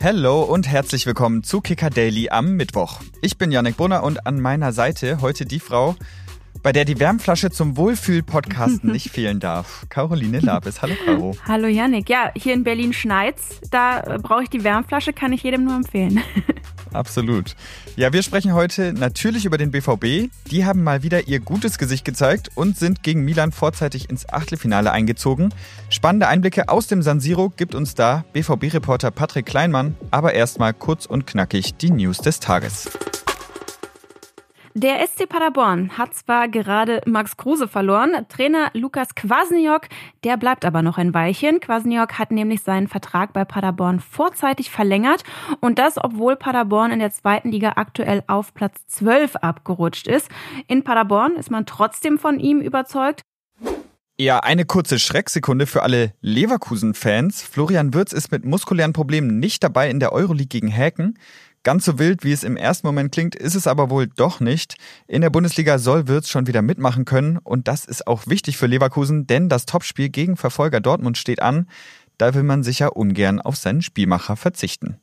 Hallo 0.00 0.42
und 0.42 0.68
herzlich 0.68 1.06
willkommen 1.06 1.42
zu 1.42 1.60
Kicker 1.60 1.90
Daily 1.90 2.28
am 2.30 2.54
Mittwoch. 2.54 3.00
Ich 3.20 3.36
bin 3.36 3.50
Yannick 3.50 3.76
Brunner 3.76 4.04
und 4.04 4.28
an 4.28 4.40
meiner 4.40 4.72
Seite 4.72 5.20
heute 5.20 5.44
die 5.44 5.58
Frau, 5.58 5.96
bei 6.62 6.70
der 6.70 6.84
die 6.84 7.00
Wärmflasche 7.00 7.50
zum 7.50 7.76
Wohlfühl-Podcasten 7.76 8.92
nicht 8.92 9.10
fehlen 9.10 9.40
darf. 9.40 9.86
Caroline 9.88 10.38
Labes. 10.38 10.82
Hallo, 10.82 10.94
Caro. 11.04 11.36
Hallo, 11.46 11.66
Yannick. 11.66 12.08
Ja, 12.08 12.30
hier 12.36 12.54
in 12.54 12.62
Berlin 12.62 12.92
schneit's. 12.92 13.60
Da 13.72 14.18
brauche 14.22 14.44
ich 14.44 14.50
die 14.50 14.62
Wärmflasche, 14.62 15.12
kann 15.12 15.32
ich 15.32 15.42
jedem 15.42 15.64
nur 15.64 15.74
empfehlen. 15.74 16.20
Absolut. 16.92 17.54
Ja, 17.96 18.12
wir 18.12 18.22
sprechen 18.22 18.54
heute 18.54 18.92
natürlich 18.92 19.44
über 19.44 19.58
den 19.58 19.70
BVB. 19.70 20.30
Die 20.50 20.64
haben 20.64 20.82
mal 20.82 21.02
wieder 21.02 21.28
ihr 21.28 21.40
gutes 21.40 21.78
Gesicht 21.78 22.04
gezeigt 22.04 22.50
und 22.54 22.78
sind 22.78 23.02
gegen 23.02 23.24
Milan 23.24 23.52
vorzeitig 23.52 24.10
ins 24.10 24.28
Achtelfinale 24.28 24.92
eingezogen. 24.92 25.52
Spannende 25.90 26.28
Einblicke 26.28 26.68
aus 26.68 26.86
dem 26.86 27.02
San 27.02 27.20
Siro 27.20 27.50
gibt 27.50 27.74
uns 27.74 27.94
da 27.94 28.24
BVB-Reporter 28.32 29.10
Patrick 29.10 29.46
Kleinmann. 29.46 29.96
Aber 30.10 30.34
erstmal 30.34 30.74
kurz 30.74 31.06
und 31.06 31.26
knackig 31.26 31.76
die 31.76 31.90
News 31.90 32.18
des 32.18 32.40
Tages. 32.40 32.88
Der 34.80 35.04
SC 35.04 35.28
Paderborn 35.28 35.98
hat 35.98 36.14
zwar 36.14 36.46
gerade 36.46 37.00
Max 37.04 37.36
Kruse 37.36 37.66
verloren, 37.66 38.12
Trainer 38.28 38.70
Lukas 38.74 39.16
Kwasniok, 39.16 39.88
der 40.22 40.36
bleibt 40.36 40.64
aber 40.64 40.82
noch 40.82 40.98
ein 40.98 41.12
Weilchen. 41.12 41.58
Kwasniok 41.58 42.16
hat 42.16 42.30
nämlich 42.30 42.62
seinen 42.62 42.86
Vertrag 42.86 43.32
bei 43.32 43.44
Paderborn 43.44 43.98
vorzeitig 43.98 44.70
verlängert 44.70 45.24
und 45.58 45.80
das, 45.80 45.96
obwohl 45.96 46.36
Paderborn 46.36 46.92
in 46.92 47.00
der 47.00 47.10
zweiten 47.10 47.50
Liga 47.50 47.72
aktuell 47.74 48.22
auf 48.28 48.54
Platz 48.54 48.86
12 48.86 49.34
abgerutscht 49.34 50.06
ist. 50.06 50.28
In 50.68 50.84
Paderborn 50.84 51.34
ist 51.34 51.50
man 51.50 51.66
trotzdem 51.66 52.16
von 52.16 52.38
ihm 52.38 52.60
überzeugt. 52.60 53.22
Ja, 54.20 54.40
eine 54.40 54.64
kurze 54.64 54.98
Schrecksekunde 54.98 55.66
für 55.66 55.84
alle 55.84 56.12
Leverkusen-Fans. 56.22 57.42
Florian 57.42 57.94
Wirz 57.94 58.12
ist 58.12 58.32
mit 58.32 58.44
muskulären 58.44 58.92
Problemen 58.92 59.38
nicht 59.38 59.62
dabei 59.62 59.90
in 59.90 60.00
der 60.00 60.12
Euroleague 60.12 60.48
gegen 60.48 60.66
Häken. 60.66 61.18
Ganz 61.64 61.84
so 61.84 61.98
wild, 61.98 62.24
wie 62.24 62.32
es 62.32 62.44
im 62.44 62.56
ersten 62.56 62.86
Moment 62.86 63.12
klingt, 63.12 63.34
ist 63.34 63.54
es 63.54 63.66
aber 63.66 63.90
wohl 63.90 64.06
doch 64.06 64.40
nicht. 64.40 64.76
In 65.06 65.20
der 65.20 65.30
Bundesliga 65.30 65.78
soll 65.78 66.08
Wirtz 66.08 66.28
schon 66.28 66.46
wieder 66.46 66.62
mitmachen 66.62 67.04
können 67.04 67.38
und 67.38 67.68
das 67.68 67.84
ist 67.84 68.06
auch 68.06 68.26
wichtig 68.26 68.56
für 68.56 68.66
Leverkusen, 68.66 69.26
denn 69.26 69.48
das 69.48 69.66
Topspiel 69.66 70.08
gegen 70.08 70.36
Verfolger 70.36 70.80
Dortmund 70.80 71.18
steht 71.18 71.42
an. 71.42 71.68
Da 72.16 72.34
will 72.34 72.42
man 72.42 72.62
sicher 72.62 72.96
ungern 72.96 73.40
auf 73.40 73.56
seinen 73.56 73.82
Spielmacher 73.82 74.36
verzichten. 74.36 74.98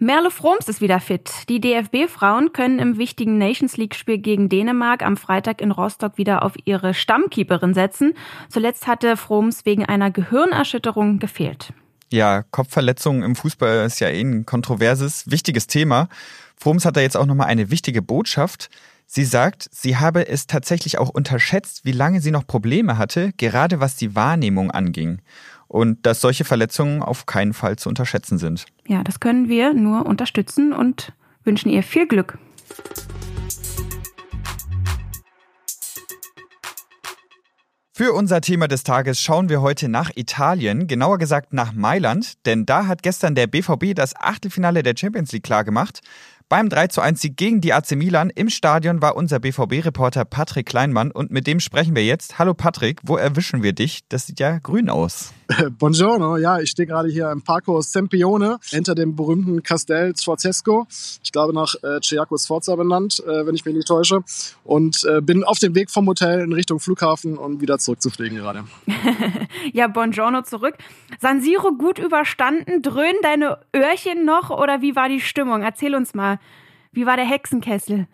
Merle 0.00 0.30
Froms 0.30 0.68
ist 0.68 0.80
wieder 0.80 1.00
fit. 1.00 1.30
Die 1.48 1.60
DFB-Frauen 1.60 2.52
können 2.52 2.78
im 2.78 2.98
wichtigen 2.98 3.36
Nations 3.36 3.76
League-Spiel 3.76 4.18
gegen 4.18 4.48
Dänemark 4.48 5.04
am 5.04 5.16
Freitag 5.16 5.60
in 5.60 5.72
Rostock 5.72 6.18
wieder 6.18 6.44
auf 6.44 6.52
ihre 6.64 6.94
Stammkeeperin 6.94 7.74
setzen. 7.74 8.14
Zuletzt 8.48 8.86
hatte 8.86 9.16
Froms 9.16 9.66
wegen 9.66 9.84
einer 9.84 10.12
Gehirnerschütterung 10.12 11.18
gefehlt. 11.18 11.72
Ja, 12.10 12.42
Kopfverletzungen 12.50 13.22
im 13.22 13.36
Fußball 13.36 13.84
ist 13.86 14.00
ja 14.00 14.08
eh 14.08 14.20
ein 14.20 14.46
kontroverses, 14.46 15.30
wichtiges 15.30 15.66
Thema. 15.66 16.08
Froms 16.56 16.84
hat 16.84 16.96
da 16.96 17.00
jetzt 17.00 17.16
auch 17.16 17.26
nochmal 17.26 17.48
eine 17.48 17.70
wichtige 17.70 18.02
Botschaft. 18.02 18.70
Sie 19.06 19.24
sagt, 19.24 19.68
sie 19.72 19.96
habe 19.96 20.28
es 20.28 20.46
tatsächlich 20.46 20.98
auch 20.98 21.08
unterschätzt, 21.08 21.84
wie 21.84 21.92
lange 21.92 22.20
sie 22.20 22.30
noch 22.30 22.46
Probleme 22.46 22.98
hatte, 22.98 23.32
gerade 23.36 23.80
was 23.80 23.96
die 23.96 24.14
Wahrnehmung 24.14 24.70
anging. 24.70 25.20
Und 25.66 26.04
dass 26.06 26.20
solche 26.20 26.44
Verletzungen 26.44 27.02
auf 27.02 27.26
keinen 27.26 27.52
Fall 27.52 27.76
zu 27.76 27.88
unterschätzen 27.88 28.38
sind. 28.38 28.66
Ja, 28.86 29.02
das 29.04 29.20
können 29.20 29.48
wir 29.48 29.74
nur 29.74 30.06
unterstützen 30.06 30.72
und 30.72 31.12
wünschen 31.44 31.68
ihr 31.68 31.82
viel 31.82 32.06
Glück. 32.06 32.38
Für 37.98 38.12
unser 38.12 38.40
Thema 38.40 38.68
des 38.68 38.84
Tages 38.84 39.20
schauen 39.20 39.48
wir 39.48 39.60
heute 39.60 39.88
nach 39.88 40.12
Italien, 40.14 40.86
genauer 40.86 41.18
gesagt 41.18 41.52
nach 41.52 41.72
Mailand, 41.72 42.46
denn 42.46 42.64
da 42.64 42.86
hat 42.86 43.02
gestern 43.02 43.34
der 43.34 43.48
BVB 43.48 43.92
das 43.92 44.14
Achtelfinale 44.14 44.84
der 44.84 44.94
Champions 44.96 45.32
League 45.32 45.42
klargemacht. 45.42 45.98
Beim 46.48 46.68
3 46.68 46.86
zu 46.86 47.00
1 47.00 47.20
Sieg 47.20 47.36
gegen 47.36 47.60
die 47.60 47.72
AC 47.72 47.96
Milan 47.96 48.30
im 48.30 48.50
Stadion 48.50 49.02
war 49.02 49.16
unser 49.16 49.40
BVB-Reporter 49.40 50.24
Patrick 50.24 50.66
Kleinmann 50.66 51.10
und 51.10 51.32
mit 51.32 51.48
dem 51.48 51.58
sprechen 51.58 51.96
wir 51.96 52.04
jetzt. 52.04 52.38
Hallo 52.38 52.54
Patrick, 52.54 53.00
wo 53.02 53.16
erwischen 53.16 53.64
wir 53.64 53.72
dich? 53.72 54.02
Das 54.08 54.28
sieht 54.28 54.38
ja 54.38 54.60
grün 54.60 54.90
aus. 54.90 55.32
Buongiorno, 55.78 56.36
ja, 56.36 56.60
ich 56.60 56.70
stehe 56.70 56.86
gerade 56.86 57.08
hier 57.08 57.30
im 57.30 57.40
Parco 57.40 57.80
Sempione 57.80 58.58
hinter 58.70 58.94
dem 58.94 59.16
berühmten 59.16 59.62
Castel 59.62 60.14
Sforzesco. 60.14 60.86
Ich 61.22 61.32
glaube 61.32 61.54
nach 61.54 61.74
äh, 61.82 62.00
Ciaco 62.02 62.36
Sforza 62.36 62.76
benannt, 62.76 63.22
äh, 63.26 63.46
wenn 63.46 63.54
ich 63.54 63.64
mich 63.64 63.74
nicht 63.74 63.88
täusche. 63.88 64.22
Und 64.64 65.04
äh, 65.04 65.22
bin 65.22 65.44
auf 65.44 65.58
dem 65.58 65.74
Weg 65.74 65.90
vom 65.90 66.06
Hotel 66.06 66.40
in 66.40 66.52
Richtung 66.52 66.80
Flughafen 66.80 67.38
und 67.38 67.62
wieder 67.62 67.78
zurückzufliegen 67.78 68.36
gerade. 68.36 68.64
ja, 69.72 69.88
Buongiorno 69.88 70.42
zurück. 70.42 70.74
San 71.18 71.40
Siro 71.40 71.72
gut 71.72 71.98
überstanden? 71.98 72.82
Dröhnen 72.82 73.20
deine 73.22 73.58
Öhrchen 73.74 74.26
noch 74.26 74.50
oder 74.50 74.82
wie 74.82 74.96
war 74.96 75.08
die 75.08 75.20
Stimmung? 75.20 75.62
Erzähl 75.62 75.94
uns 75.94 76.14
mal. 76.14 76.38
Wie 76.92 77.06
war 77.06 77.16
der 77.16 77.26
Hexenkessel? 77.26 78.06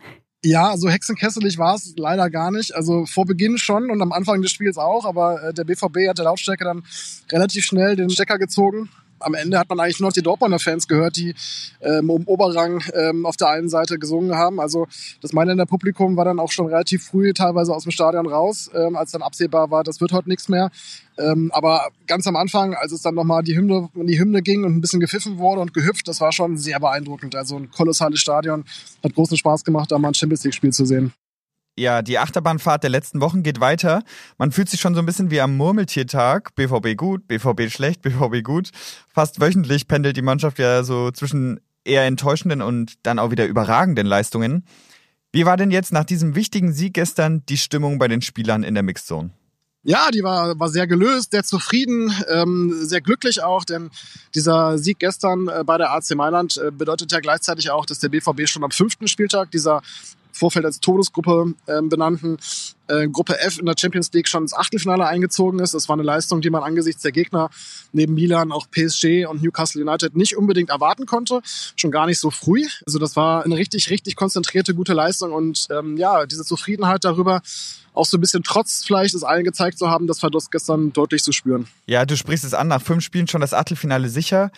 Ja, 0.44 0.68
also 0.68 0.90
hexenkesselig 0.90 1.56
war 1.56 1.74
es 1.74 1.94
leider 1.96 2.28
gar 2.28 2.50
nicht. 2.50 2.74
Also 2.74 3.06
vor 3.06 3.24
Beginn 3.24 3.56
schon 3.56 3.90
und 3.90 4.02
am 4.02 4.12
Anfang 4.12 4.42
des 4.42 4.50
Spiels 4.50 4.76
auch, 4.76 5.06
aber 5.06 5.42
äh, 5.42 5.54
der 5.54 5.64
BVB 5.64 6.06
hat 6.06 6.18
der 6.18 6.26
Lautstärke 6.26 6.64
dann 6.64 6.84
relativ 7.32 7.64
schnell 7.64 7.96
den 7.96 8.10
Stecker 8.10 8.38
gezogen 8.38 8.90
am 9.24 9.34
Ende 9.34 9.58
hat 9.58 9.68
man 9.68 9.80
eigentlich 9.80 10.00
nur 10.00 10.08
noch 10.08 10.14
die 10.14 10.22
Dortmunder 10.22 10.58
Fans 10.58 10.88
gehört, 10.88 11.16
die 11.16 11.34
ähm, 11.80 12.10
um 12.10 12.26
Oberrang 12.26 12.82
ähm, 12.94 13.26
auf 13.26 13.36
der 13.36 13.48
einen 13.48 13.68
Seite 13.68 13.98
gesungen 13.98 14.34
haben. 14.36 14.60
Also 14.60 14.86
das 15.20 15.32
Mailänder 15.32 15.66
Publikum 15.66 16.16
war 16.16 16.24
dann 16.24 16.38
auch 16.38 16.52
schon 16.52 16.66
relativ 16.66 17.04
früh 17.04 17.32
teilweise 17.32 17.74
aus 17.74 17.84
dem 17.84 17.92
Stadion 17.92 18.26
raus, 18.26 18.70
ähm, 18.74 18.96
als 18.96 19.12
dann 19.12 19.22
absehbar 19.22 19.70
war, 19.70 19.84
das 19.84 20.00
wird 20.00 20.12
heute 20.12 20.28
nichts 20.28 20.48
mehr. 20.48 20.70
Ähm, 21.16 21.50
aber 21.52 21.88
ganz 22.06 22.26
am 22.26 22.36
Anfang, 22.36 22.74
als 22.74 22.92
es 22.92 23.02
dann 23.02 23.14
nochmal 23.14 23.42
die 23.42 23.56
Hymne, 23.56 23.88
die 23.94 24.18
Hymne 24.18 24.42
ging 24.42 24.64
und 24.64 24.76
ein 24.76 24.80
bisschen 24.80 25.00
gepfiffen 25.00 25.38
wurde 25.38 25.60
und 25.60 25.72
gehüpft, 25.72 26.08
das 26.08 26.20
war 26.20 26.32
schon 26.32 26.56
sehr 26.56 26.80
beeindruckend. 26.80 27.36
Also 27.36 27.56
ein 27.56 27.70
kolossales 27.70 28.20
Stadion, 28.20 28.64
hat 29.02 29.14
großen 29.14 29.36
Spaß 29.36 29.64
gemacht, 29.64 29.92
da 29.92 29.98
mal 29.98 30.08
ein 30.08 30.14
Champions 30.14 30.44
League 30.44 30.54
Spiel 30.54 30.72
zu 30.72 30.84
sehen. 30.84 31.12
Ja, 31.76 32.02
die 32.02 32.18
Achterbahnfahrt 32.18 32.84
der 32.84 32.90
letzten 32.90 33.20
Wochen 33.20 33.42
geht 33.42 33.58
weiter. 33.58 34.04
Man 34.38 34.52
fühlt 34.52 34.68
sich 34.68 34.80
schon 34.80 34.94
so 34.94 35.00
ein 35.00 35.06
bisschen 35.06 35.30
wie 35.32 35.40
am 35.40 35.56
Murmeltiertag. 35.56 36.54
BVB 36.54 36.96
gut, 36.96 37.26
BVB 37.26 37.68
schlecht, 37.68 38.02
BVB 38.02 38.44
gut. 38.44 38.70
Fast 39.12 39.40
wöchentlich 39.40 39.88
pendelt 39.88 40.16
die 40.16 40.22
Mannschaft 40.22 40.58
ja 40.58 40.84
so 40.84 41.10
zwischen 41.10 41.60
eher 41.84 42.04
enttäuschenden 42.04 42.62
und 42.62 42.94
dann 43.02 43.18
auch 43.18 43.30
wieder 43.30 43.46
überragenden 43.46 44.06
Leistungen. 44.06 44.64
Wie 45.32 45.46
war 45.46 45.56
denn 45.56 45.72
jetzt 45.72 45.92
nach 45.92 46.04
diesem 46.04 46.36
wichtigen 46.36 46.72
Sieg 46.72 46.94
gestern 46.94 47.44
die 47.46 47.56
Stimmung 47.56 47.98
bei 47.98 48.06
den 48.06 48.22
Spielern 48.22 48.62
in 48.62 48.74
der 48.74 48.84
Mixzone? 48.84 49.30
Ja, 49.82 50.10
die 50.10 50.22
war, 50.22 50.58
war 50.58 50.70
sehr 50.70 50.86
gelöst, 50.86 51.32
sehr 51.32 51.44
zufrieden, 51.44 52.14
ähm, 52.30 52.72
sehr 52.84 53.02
glücklich 53.02 53.42
auch, 53.42 53.64
denn 53.64 53.90
dieser 54.34 54.78
Sieg 54.78 54.98
gestern 54.98 55.48
äh, 55.48 55.62
bei 55.62 55.76
der 55.76 55.92
AC 55.92 56.14
Mailand 56.14 56.56
äh, 56.56 56.70
bedeutet 56.70 57.12
ja 57.12 57.20
gleichzeitig 57.20 57.70
auch, 57.70 57.84
dass 57.84 57.98
der 57.98 58.08
BVB 58.08 58.48
schon 58.48 58.64
am 58.64 58.70
fünften 58.70 59.08
Spieltag 59.08 59.50
dieser 59.50 59.82
Vorfeld 60.34 60.64
als 60.64 60.80
Todesgruppe 60.80 61.54
äh, 61.66 61.80
benannten 61.82 62.38
äh, 62.88 63.08
Gruppe 63.08 63.40
F 63.40 63.58
in 63.58 63.66
der 63.66 63.74
Champions 63.78 64.12
League 64.12 64.28
schon 64.28 64.42
ins 64.42 64.52
Achtelfinale 64.52 65.06
eingezogen 65.06 65.58
ist. 65.60 65.74
Das 65.74 65.88
war 65.88 65.94
eine 65.94 66.02
Leistung, 66.02 66.40
die 66.40 66.50
man 66.50 66.62
angesichts 66.62 67.02
der 67.02 67.12
Gegner 67.12 67.50
neben 67.92 68.14
Milan, 68.14 68.52
auch 68.52 68.66
PSG 68.70 69.26
und 69.26 69.42
Newcastle 69.42 69.82
United 69.82 70.16
nicht 70.16 70.36
unbedingt 70.36 70.70
erwarten 70.70 71.06
konnte. 71.06 71.40
Schon 71.76 71.90
gar 71.90 72.06
nicht 72.06 72.20
so 72.20 72.30
früh. 72.30 72.66
Also 72.86 72.98
das 72.98 73.16
war 73.16 73.44
eine 73.44 73.56
richtig, 73.56 73.90
richtig 73.90 74.16
konzentrierte, 74.16 74.74
gute 74.74 74.92
Leistung 74.92 75.32
und 75.32 75.66
ähm, 75.70 75.96
ja, 75.96 76.26
diese 76.26 76.44
Zufriedenheit 76.44 77.04
darüber, 77.04 77.40
auch 77.94 78.06
so 78.06 78.18
ein 78.18 78.20
bisschen 78.20 78.42
trotz 78.42 78.84
vielleicht 78.84 79.14
es 79.14 79.22
allen 79.22 79.44
gezeigt 79.44 79.78
zu 79.78 79.88
haben, 79.88 80.06
das 80.06 80.22
war 80.22 80.30
gestern 80.50 80.92
deutlich 80.92 81.22
zu 81.22 81.32
spüren. 81.32 81.68
Ja, 81.86 82.04
du 82.04 82.16
sprichst 82.16 82.44
es 82.44 82.52
an, 82.52 82.68
nach 82.68 82.82
fünf 82.82 83.04
Spielen 83.04 83.28
schon 83.28 83.40
das 83.40 83.54
Achtelfinale 83.54 84.08
sicher. 84.08 84.50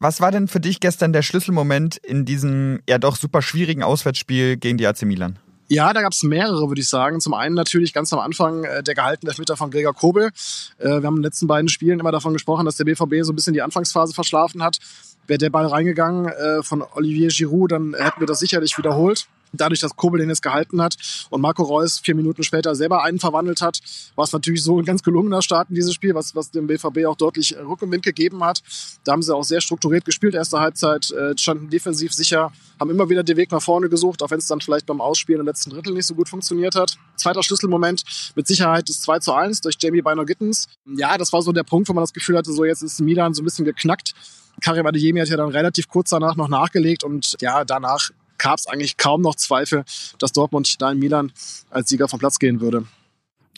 Was 0.00 0.20
war 0.20 0.30
denn 0.30 0.46
für 0.46 0.60
dich 0.60 0.78
gestern 0.78 1.12
der 1.12 1.22
Schlüsselmoment 1.22 1.96
in 1.96 2.24
diesem 2.24 2.80
ja 2.88 2.98
doch 2.98 3.16
super 3.16 3.42
schwierigen 3.42 3.82
Auswärtsspiel 3.82 4.56
gegen 4.56 4.78
die 4.78 4.86
AC 4.86 5.02
Milan? 5.02 5.38
Ja, 5.66 5.92
da 5.92 6.00
gab 6.00 6.12
es 6.12 6.22
mehrere, 6.22 6.68
würde 6.68 6.80
ich 6.80 6.88
sagen. 6.88 7.20
Zum 7.20 7.34
einen 7.34 7.54
natürlich 7.54 7.92
ganz 7.92 8.12
am 8.12 8.20
Anfang 8.20 8.64
äh, 8.64 8.82
der 8.82 8.94
gehaltene 8.94 9.30
Elfmeter 9.30 9.56
von 9.56 9.70
Gregor 9.70 9.94
Kobel. 9.94 10.30
Äh, 10.78 10.84
wir 10.84 10.94
haben 10.94 11.16
in 11.16 11.16
den 11.16 11.24
letzten 11.24 11.46
beiden 11.46 11.68
Spielen 11.68 12.00
immer 12.00 12.12
davon 12.12 12.32
gesprochen, 12.32 12.64
dass 12.64 12.76
der 12.76 12.84
BVB 12.84 13.22
so 13.22 13.32
ein 13.32 13.36
bisschen 13.36 13.52
die 13.52 13.60
Anfangsphase 13.60 14.14
verschlafen 14.14 14.62
hat. 14.62 14.78
Wäre 15.26 15.38
der 15.38 15.50
Ball 15.50 15.66
reingegangen 15.66 16.26
äh, 16.26 16.62
von 16.62 16.82
Olivier 16.94 17.28
Giroud, 17.28 17.72
dann 17.72 17.94
hätten 17.94 18.20
wir 18.20 18.26
das 18.26 18.38
sicherlich 18.38 18.78
wiederholt 18.78 19.28
dadurch, 19.52 19.80
dass 19.80 19.96
Kobel 19.96 20.20
den 20.20 20.28
jetzt 20.28 20.42
gehalten 20.42 20.80
hat 20.80 20.96
und 21.30 21.40
Marco 21.40 21.62
Reus 21.62 21.98
vier 21.98 22.14
Minuten 22.14 22.42
später 22.42 22.74
selber 22.74 23.02
einen 23.02 23.18
verwandelt 23.18 23.62
hat, 23.62 23.80
war 24.14 24.24
es 24.24 24.32
natürlich 24.32 24.62
so 24.62 24.78
ein 24.78 24.84
ganz 24.84 25.02
gelungener 25.02 25.42
Start 25.42 25.68
in 25.70 25.74
dieses 25.74 25.94
Spiel, 25.94 26.14
was, 26.14 26.34
was 26.34 26.50
dem 26.50 26.66
BVB 26.66 27.06
auch 27.06 27.16
deutlich 27.16 27.56
Rückenwind 27.56 28.04
gegeben 28.04 28.44
hat. 28.44 28.62
Da 29.04 29.12
haben 29.12 29.22
sie 29.22 29.34
auch 29.34 29.44
sehr 29.44 29.60
strukturiert 29.60 30.04
gespielt. 30.04 30.34
Erste 30.34 30.60
Halbzeit 30.60 31.10
äh, 31.10 31.36
standen 31.36 31.70
defensiv 31.70 32.12
sicher, 32.12 32.52
haben 32.78 32.90
immer 32.90 33.08
wieder 33.08 33.22
den 33.22 33.36
Weg 33.36 33.50
nach 33.52 33.62
vorne 33.62 33.88
gesucht, 33.88 34.22
auch 34.22 34.30
wenn 34.30 34.38
es 34.38 34.46
dann 34.46 34.60
vielleicht 34.60 34.86
beim 34.86 35.00
Ausspielen 35.00 35.40
im 35.40 35.46
letzten 35.46 35.70
Drittel 35.70 35.94
nicht 35.94 36.06
so 36.06 36.14
gut 36.14 36.28
funktioniert 36.28 36.74
hat. 36.74 36.96
Zweiter 37.16 37.42
Schlüsselmoment 37.42 38.02
mit 38.34 38.46
Sicherheit 38.46 38.88
ist 38.88 39.02
2 39.02 39.18
zu 39.20 39.32
1 39.32 39.60
durch 39.62 39.76
Jamie 39.80 40.02
Bino 40.02 40.24
Gittens. 40.24 40.68
Ja, 40.86 41.18
das 41.18 41.32
war 41.32 41.42
so 41.42 41.52
der 41.52 41.64
Punkt, 41.64 41.88
wo 41.88 41.92
man 41.92 42.02
das 42.02 42.12
Gefühl 42.12 42.36
hatte, 42.36 42.52
so 42.52 42.64
jetzt 42.64 42.82
ist 42.82 43.00
Milan 43.00 43.34
so 43.34 43.42
ein 43.42 43.44
bisschen 43.44 43.64
geknackt. 43.64 44.14
Karim 44.60 44.86
Adeyemi 44.86 45.20
hat 45.20 45.28
ja 45.28 45.36
dann 45.36 45.50
relativ 45.50 45.88
kurz 45.88 46.10
danach 46.10 46.36
noch 46.36 46.48
nachgelegt 46.48 47.04
und 47.04 47.36
ja, 47.40 47.64
danach 47.64 48.10
gab 48.38 48.58
es 48.58 48.66
eigentlich 48.66 48.96
kaum 48.96 49.22
noch 49.22 49.34
Zweifel, 49.34 49.84
dass 50.18 50.32
Dortmund 50.32 50.80
da 50.80 50.90
in 50.90 50.98
Milan 50.98 51.32
als 51.70 51.88
Sieger 51.88 52.08
vom 52.08 52.18
Platz 52.18 52.38
gehen 52.38 52.60
würde. 52.60 52.86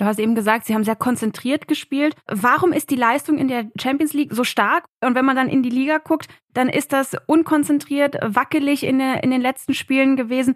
Du 0.01 0.07
hast 0.07 0.19
eben 0.19 0.35
gesagt, 0.35 0.65
sie 0.65 0.75
haben 0.75 0.85
sehr 0.85 0.97
konzentriert 0.97 1.69
gespielt. 1.69 2.17
Warum 2.27 2.73
ist 2.73 2.89
die 2.89 2.97
Leistung 2.97 3.37
in 3.37 3.49
der 3.49 3.67
Champions 3.79 4.15
League 4.15 4.33
so 4.33 4.45
stark? 4.45 4.87
Und 5.03 5.15
wenn 5.15 5.27
man 5.27 5.37
dann 5.37 5.51
in 5.51 5.63
die 5.63 5.69
Liga 5.69 5.99
guckt, 5.99 6.29
dann 6.55 6.71
ist 6.71 6.95
das 6.95 7.15
unkonzentriert, 7.27 8.17
wackelig 8.23 8.83
in, 8.83 8.99
der, 8.99 9.23
in 9.23 9.31
den 9.31 9.43
letzten 9.43 9.75
Spielen 9.75 10.17
gewesen. 10.17 10.55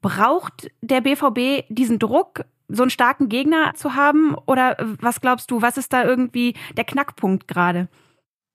Braucht 0.00 0.70
der 0.80 1.02
BVB 1.02 1.66
diesen 1.68 1.98
Druck, 1.98 2.46
so 2.68 2.84
einen 2.84 2.90
starken 2.90 3.28
Gegner 3.28 3.74
zu 3.74 3.96
haben? 3.96 4.34
Oder 4.46 4.76
was 4.78 5.20
glaubst 5.20 5.50
du, 5.50 5.60
was 5.60 5.76
ist 5.76 5.92
da 5.92 6.02
irgendwie 6.02 6.54
der 6.78 6.84
Knackpunkt 6.84 7.46
gerade? 7.48 7.88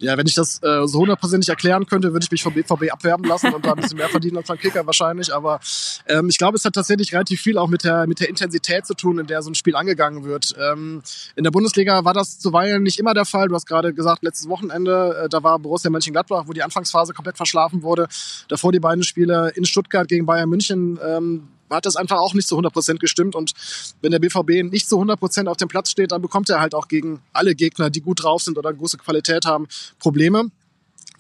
Ja, 0.01 0.17
wenn 0.17 0.25
ich 0.25 0.33
das 0.33 0.61
äh, 0.63 0.87
so 0.87 0.99
hundertprozentig 0.99 1.47
erklären 1.49 1.85
könnte, 1.85 2.11
würde 2.11 2.23
ich 2.23 2.31
mich 2.31 2.41
vom 2.41 2.53
BVB 2.55 2.91
abwerben 2.91 3.23
lassen 3.23 3.53
und 3.53 3.63
da 3.63 3.73
ein 3.73 3.81
bisschen 3.81 3.97
mehr 3.97 4.09
verdienen 4.09 4.37
als 4.37 4.47
beim 4.47 4.57
Kicker 4.57 4.85
wahrscheinlich. 4.87 5.31
Aber 5.31 5.59
ähm, 6.07 6.27
ich 6.27 6.39
glaube, 6.39 6.57
es 6.57 6.65
hat 6.65 6.73
tatsächlich 6.73 7.13
relativ 7.13 7.39
viel 7.39 7.59
auch 7.59 7.67
mit 7.67 7.83
der, 7.83 8.07
mit 8.07 8.19
der 8.19 8.27
Intensität 8.27 8.87
zu 8.87 8.95
tun, 8.95 9.19
in 9.19 9.27
der 9.27 9.43
so 9.43 9.51
ein 9.51 9.55
Spiel 9.55 9.75
angegangen 9.75 10.23
wird. 10.23 10.55
Ähm, 10.59 11.03
in 11.35 11.43
der 11.43 11.51
Bundesliga 11.51 12.03
war 12.03 12.15
das 12.15 12.39
zuweilen 12.39 12.81
nicht 12.81 12.97
immer 12.97 13.13
der 13.13 13.25
Fall. 13.25 13.47
Du 13.47 13.53
hast 13.53 13.67
gerade 13.67 13.93
gesagt, 13.93 14.23
letztes 14.23 14.49
Wochenende, 14.49 15.23
äh, 15.25 15.29
da 15.29 15.43
war 15.43 15.59
Borussia 15.59 15.91
Mönchengladbach, 15.91 16.45
wo 16.47 16.53
die 16.53 16.63
Anfangsphase 16.63 17.13
komplett 17.13 17.37
verschlafen 17.37 17.83
wurde. 17.83 18.07
Davor 18.47 18.71
die 18.71 18.79
beiden 18.79 19.03
Spiele 19.03 19.51
in 19.55 19.65
Stuttgart 19.65 20.07
gegen 20.07 20.25
Bayern 20.25 20.49
München. 20.49 20.99
Ähm, 21.05 21.47
hat 21.77 21.85
das 21.85 21.95
einfach 21.95 22.17
auch 22.17 22.33
nicht 22.33 22.47
zu 22.47 22.57
100% 22.57 22.97
gestimmt. 22.97 23.35
Und 23.35 23.53
wenn 24.01 24.11
der 24.11 24.19
BVB 24.19 24.71
nicht 24.71 24.87
zu 24.87 24.99
100% 24.99 25.47
auf 25.47 25.57
dem 25.57 25.67
Platz 25.67 25.91
steht, 25.91 26.11
dann 26.11 26.21
bekommt 26.21 26.49
er 26.49 26.59
halt 26.59 26.75
auch 26.75 26.87
gegen 26.87 27.21
alle 27.33 27.55
Gegner, 27.55 27.89
die 27.89 28.01
gut 28.01 28.23
drauf 28.23 28.41
sind 28.41 28.57
oder 28.57 28.73
große 28.73 28.97
Qualität 28.97 29.45
haben, 29.45 29.67
Probleme. 29.99 30.51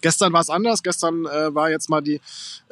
Gestern 0.01 0.33
war 0.33 0.41
es 0.41 0.49
anders. 0.49 0.83
Gestern 0.83 1.25
äh, 1.25 1.53
war 1.53 1.69
jetzt 1.69 1.89
mal 1.89 2.01
die 2.01 2.19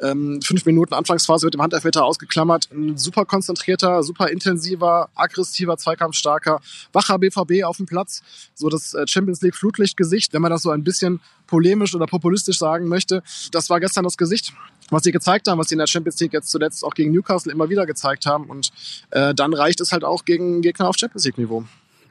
ähm, 0.00 0.40
fünf 0.42 0.66
Minuten 0.66 0.94
Anfangsphase 0.94 1.46
mit 1.46 1.54
dem 1.54 1.62
Handelfmeter 1.62 2.04
ausgeklammert. 2.04 2.68
Ein 2.72 2.98
super 2.98 3.24
konzentrierter, 3.24 4.02
super 4.02 4.28
intensiver, 4.28 5.08
aggressiver, 5.14 5.76
zweikampfstarker, 5.76 6.60
wacher 6.92 7.18
BVB 7.18 7.64
auf 7.64 7.76
dem 7.76 7.86
Platz. 7.86 8.22
So 8.54 8.68
das 8.68 8.94
äh, 8.94 9.06
Champions 9.06 9.40
League 9.42 9.54
Flutlichtgesicht, 9.54 10.32
wenn 10.32 10.42
man 10.42 10.50
das 10.50 10.62
so 10.62 10.70
ein 10.70 10.82
bisschen 10.82 11.20
polemisch 11.46 11.94
oder 11.94 12.06
populistisch 12.06 12.58
sagen 12.58 12.88
möchte. 12.88 13.22
Das 13.52 13.70
war 13.70 13.80
gestern 13.80 14.04
das 14.04 14.16
Gesicht, 14.16 14.52
was 14.90 15.02
sie 15.02 15.12
gezeigt 15.12 15.48
haben, 15.48 15.58
was 15.58 15.68
sie 15.68 15.74
in 15.74 15.78
der 15.78 15.86
Champions 15.86 16.20
League 16.20 16.32
jetzt 16.32 16.50
zuletzt 16.50 16.84
auch 16.84 16.94
gegen 16.94 17.12
Newcastle 17.12 17.52
immer 17.52 17.68
wieder 17.68 17.86
gezeigt 17.86 18.26
haben. 18.26 18.44
Und 18.44 18.70
äh, 19.10 19.34
dann 19.34 19.54
reicht 19.54 19.80
es 19.80 19.92
halt 19.92 20.04
auch 20.04 20.24
gegen 20.24 20.62
Gegner 20.62 20.88
auf 20.88 20.96
Champions 20.96 21.24
League 21.24 21.38
Niveau. 21.38 21.64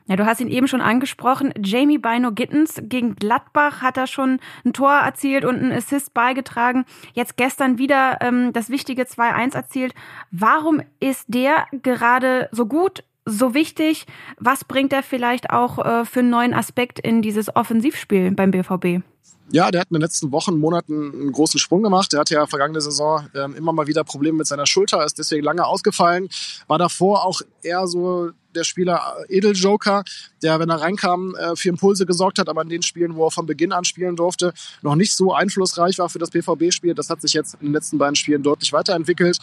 Ja, 0.09 0.15
du 0.15 0.25
hast 0.25 0.41
ihn 0.41 0.47
eben 0.47 0.67
schon 0.67 0.81
angesprochen. 0.81 1.53
Jamie 1.63 1.99
Bino 1.99 2.31
Gittens 2.31 2.81
gegen 2.81 3.15
Gladbach 3.15 3.83
hat 3.83 3.95
er 3.95 4.07
schon 4.07 4.39
ein 4.65 4.73
Tor 4.73 4.91
erzielt 4.91 5.45
und 5.45 5.57
einen 5.57 5.71
Assist 5.71 6.15
beigetragen. 6.15 6.85
Jetzt 7.13 7.37
gestern 7.37 7.77
wieder 7.77 8.17
ähm, 8.19 8.51
das 8.51 8.71
wichtige 8.71 9.03
2-1 9.03 9.53
erzielt. 9.53 9.93
Warum 10.31 10.81
ist 10.99 11.25
der 11.27 11.67
gerade 11.83 12.49
so 12.51 12.65
gut, 12.65 13.03
so 13.25 13.53
wichtig? 13.53 14.07
Was 14.39 14.65
bringt 14.65 14.93
er 14.93 15.03
vielleicht 15.03 15.51
auch 15.51 15.77
äh, 15.77 16.05
für 16.05 16.21
einen 16.21 16.31
neuen 16.31 16.55
Aspekt 16.55 16.99
in 16.99 17.21
dieses 17.21 17.55
Offensivspiel 17.55 18.31
beim 18.31 18.49
BVB? 18.49 19.03
Ja, 19.51 19.71
der 19.71 19.81
hat 19.81 19.89
in 19.89 19.95
den 19.95 20.01
letzten 20.01 20.31
Wochen, 20.31 20.59
Monaten 20.59 21.11
einen 21.11 21.31
großen 21.31 21.59
Sprung 21.59 21.81
gemacht. 21.81 22.13
Der 22.13 22.19
hatte 22.19 22.35
ja 22.35 22.45
vergangene 22.45 22.81
Saison 22.81 23.27
ähm, 23.33 23.55
immer 23.55 23.73
mal 23.73 23.87
wieder 23.87 24.03
Probleme 24.03 24.37
mit 24.37 24.47
seiner 24.47 24.67
Schulter, 24.67 25.03
ist 25.03 25.17
deswegen 25.17 25.43
lange 25.43 25.65
ausgefallen. 25.65 26.29
War 26.67 26.77
davor 26.77 27.25
auch 27.25 27.41
eher 27.63 27.87
so 27.87 28.29
der 28.53 28.63
Spieler 28.63 29.01
äh, 29.27 29.37
Edeljoker, 29.37 30.03
der, 30.43 30.59
wenn 30.59 30.69
er 30.69 30.81
reinkam, 30.81 31.35
äh, 31.35 31.55
für 31.55 31.69
Impulse 31.69 32.05
gesorgt 32.05 32.37
hat, 32.37 32.47
aber 32.47 32.61
in 32.61 32.69
den 32.69 32.83
Spielen, 32.83 33.15
wo 33.15 33.25
er 33.25 33.31
von 33.31 33.47
Beginn 33.47 33.71
an 33.71 33.85
spielen 33.85 34.15
durfte, 34.15 34.53
noch 34.83 34.95
nicht 34.95 35.13
so 35.13 35.33
einflussreich 35.33 35.97
war 35.97 36.09
für 36.09 36.19
das 36.19 36.29
BVB-Spiel. 36.29 36.93
Das 36.93 37.09
hat 37.09 37.21
sich 37.21 37.33
jetzt 37.33 37.55
in 37.55 37.67
den 37.67 37.73
letzten 37.73 37.97
beiden 37.97 38.15
Spielen 38.15 38.43
deutlich 38.43 38.71
weiterentwickelt. 38.71 39.39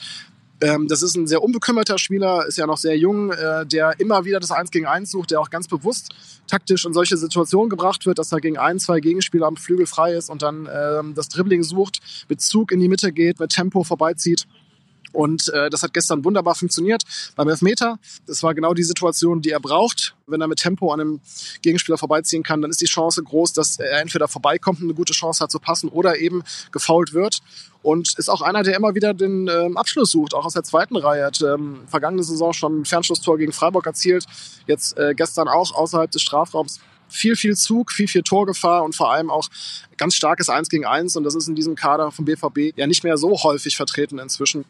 Ähm, 0.61 0.89
das 0.89 1.03
ist 1.03 1.17
ein 1.17 1.27
sehr 1.27 1.43
unbekümmerter 1.43 1.99
Spieler, 1.99 2.47
ist 2.47 2.59
ja 2.59 2.67
noch 2.67 2.79
sehr 2.79 2.97
jung, 2.97 3.31
äh, 3.33 3.67
der 3.67 3.99
immer 4.01 4.25
wieder 4.25 4.41
das 4.41 4.51
Eins 4.51 4.71
gegen 4.71 4.87
Eins 4.87 5.11
sucht, 5.11 5.31
der 5.31 5.41
auch 5.41 5.51
ganz 5.51 5.69
bewusst 5.69 6.15
taktisch 6.47 6.85
in 6.85 6.93
solche 6.93 7.17
Situationen 7.17 7.69
gebracht 7.69 8.07
wird, 8.07 8.19
dass 8.19 8.33
er 8.33 8.41
gegen 8.41 8.59
ein, 8.59 8.79
zwei 8.79 9.01
Gegenspieler 9.01 9.47
am 9.47 9.57
Flügel 9.57 9.87
frei 9.87 10.13
ist 10.13 10.31
und 10.31 10.43
dann 10.43 10.69
ähm, 10.73 11.15
das 11.15 11.29
Dribbling 11.29 11.63
sucht, 11.63 12.01
mit 12.29 12.41
Zug 12.41 12.73
in 12.73 12.81
die 12.81 12.89
Mitte 12.89 13.13
geht, 13.13 13.41
mit 13.41 13.51
Tempo 13.51 13.83
vorbeizieht. 13.85 14.47
Und 15.13 15.49
äh, 15.49 15.71
das 15.71 15.83
hat 15.83 15.95
gestern 15.95 16.25
wunderbar 16.25 16.55
funktioniert 16.55 17.03
beim 17.37 17.49
Elfmeter. 17.49 17.99
Das 18.27 18.43
war 18.43 18.55
genau 18.55 18.75
die 18.75 18.83
Situation, 18.83 19.43
die 19.43 19.51
er 19.51 19.61
braucht. 19.61 20.15
Wenn 20.27 20.41
er 20.41 20.49
mit 20.49 20.59
Tempo 20.59 20.93
an 20.93 21.01
einem 21.01 21.21
Gegenspieler 21.63 21.99
vorbeiziehen 21.99 22.43
kann, 22.43 22.61
dann 22.63 22.71
ist 22.71 22.81
die 22.81 22.87
Chance 22.87 23.23
groß, 23.23 23.53
dass 23.53 23.79
er 23.79 24.01
entweder 24.01 24.29
vorbeikommt 24.29 24.81
und 24.81 24.87
eine 24.87 24.95
gute 24.95 25.13
Chance 25.13 25.43
hat 25.43 25.51
zu 25.51 25.59
passen 25.59 25.89
oder 25.89 26.19
eben 26.19 26.43
gefault 26.73 27.13
wird. 27.13 27.41
Und 27.83 28.19
ist 28.19 28.29
auch 28.29 28.43
einer, 28.43 28.65
der 28.65 28.75
immer 28.75 28.97
wieder 28.97 29.15
den 29.15 29.49
ähm, 29.49 29.77
Abschluss 29.77 30.11
sucht, 30.11 30.35
auch 30.35 30.45
aus 30.45 30.55
der 30.55 30.65
zweiten 30.65 30.97
Reihe. 30.97 31.25
Hat 31.25 31.41
ähm, 31.41 31.83
vergangene 31.87 32.25
Saison 32.25 32.53
schon 32.53 32.81
ein 32.81 32.85
Fernschlusstor 32.85 33.39
gegen 33.39 33.53
Freiburg 33.53 33.87
erzielt, 33.87 34.27
jetzt 34.67 34.99
äh, 34.99 35.15
gestern 35.15 35.47
auch 35.47 35.73
außerhalb 35.73 36.11
des 36.11 36.23
Strafraums 36.23 36.81
viel, 37.09 37.37
viel 37.37 37.57
Zug, 37.57 37.93
viel, 37.93 38.09
viel 38.09 38.23
Torgefahr 38.23 38.83
und 38.83 38.95
vor 38.95 39.13
allem 39.13 39.31
auch 39.31 39.49
ganz 39.97 40.15
starkes 40.15 40.49
Eins 40.49 40.69
gegen 40.69 40.85
Eins. 40.85 41.17
Und 41.17 41.25
das 41.25 41.35
ist 41.35 41.49
in 41.49 41.55
diesem 41.55 41.75
Kader 41.75 42.11
vom 42.11 42.25
BVB 42.25 42.77
ja 42.77 42.87
nicht 42.87 43.05
mehr 43.05 43.17
so 43.17 43.43
häufig 43.43 43.77
vertreten 43.77 44.19
inzwischen. 44.19 44.65